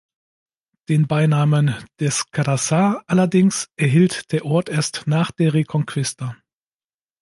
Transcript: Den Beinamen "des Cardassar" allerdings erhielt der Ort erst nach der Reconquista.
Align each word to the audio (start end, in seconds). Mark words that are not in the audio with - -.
Den 0.89 1.05
Beinamen 1.05 1.75
"des 1.99 2.31
Cardassar" 2.31 3.03
allerdings 3.05 3.69
erhielt 3.75 4.31
der 4.31 4.45
Ort 4.45 4.67
erst 4.67 5.03
nach 5.05 5.29
der 5.29 5.53
Reconquista. 5.53 6.35